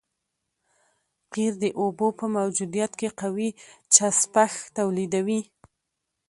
قیر 1.33 1.53
د 1.63 1.65
اوبو 1.81 2.07
په 2.19 2.25
موجودیت 2.37 2.91
کې 2.99 3.09
قوي 3.19 3.49
چسپش 3.93 4.53
تولیدوي 4.75 5.41